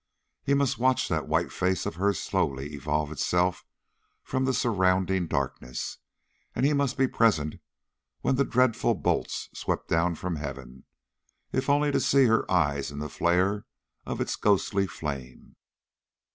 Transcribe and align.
He 0.41 0.55
must 0.55 0.79
watch 0.79 1.07
that 1.09 1.27
white 1.27 1.51
face 1.51 1.85
of 1.85 1.93
hers 1.93 2.19
slowly 2.19 2.73
evolve 2.73 3.11
itself 3.11 3.63
from 4.23 4.45
the 4.45 4.51
surrounding 4.51 5.27
darkness, 5.27 5.99
and 6.55 6.65
he 6.65 6.73
must 6.73 6.97
be 6.97 7.07
present 7.07 7.57
when 8.21 8.33
the 8.33 8.43
dreadful 8.43 8.95
bolt 8.95 9.29
swept 9.29 9.89
down 9.89 10.15
from 10.15 10.37
heaven, 10.37 10.85
if 11.51 11.69
only 11.69 11.91
to 11.91 11.99
see 11.99 12.25
her 12.25 12.49
eyes 12.51 12.89
in 12.89 12.97
the 12.97 13.09
flare 13.09 13.67
of 14.03 14.19
its 14.19 14.35
ghostly 14.37 14.87
flame. 14.87 15.55